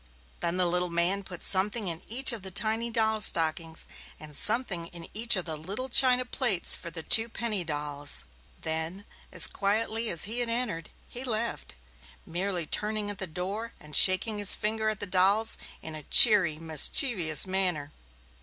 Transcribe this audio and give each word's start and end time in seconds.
Then 0.39 0.57
the 0.57 0.65
little 0.65 0.89
man 0.89 1.21
put 1.21 1.43
something 1.43 1.87
in 1.87 2.01
each 2.07 2.33
of 2.33 2.41
the 2.41 2.49
tiny 2.49 2.89
doll 2.89 3.21
stockings, 3.21 3.85
and 4.19 4.35
something 4.35 4.87
in 4.87 5.07
each 5.13 5.35
of 5.35 5.45
the 5.45 5.55
little 5.55 5.89
china 5.89 6.25
plates 6.25 6.75
for 6.75 6.89
the 6.89 7.03
two 7.03 7.29
penny 7.29 7.63
dolls. 7.63 8.23
Then, 8.59 9.05
as 9.31 9.45
quietly 9.45 10.09
as 10.09 10.23
he 10.23 10.39
had 10.39 10.49
entered, 10.49 10.89
he 11.07 11.23
left, 11.23 11.75
merely 12.25 12.65
turning 12.65 13.11
at 13.11 13.19
the 13.19 13.27
door 13.27 13.73
and 13.79 13.95
shaking 13.95 14.39
his 14.39 14.55
finger 14.55 14.89
at 14.89 14.99
the 15.01 15.05
dolls 15.05 15.59
in 15.83 15.93
a 15.93 16.01
cheery, 16.01 16.57
mischievous 16.57 17.45
manner. 17.45 17.91